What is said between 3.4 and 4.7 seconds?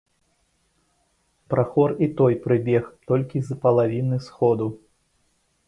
з палавіны сходу.